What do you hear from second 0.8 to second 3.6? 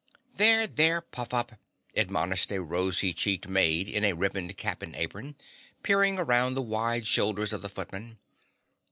Puffup," admonished a rosy cheeked